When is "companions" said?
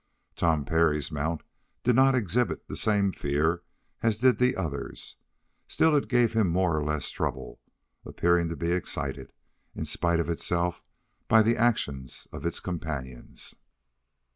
12.59-13.53